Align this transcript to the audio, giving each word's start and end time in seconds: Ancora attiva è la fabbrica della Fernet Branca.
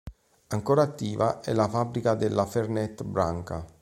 Ancora 0.47 0.81
attiva 0.81 1.41
è 1.41 1.53
la 1.53 1.67
fabbrica 1.67 2.15
della 2.15 2.47
Fernet 2.47 3.03
Branca. 3.03 3.69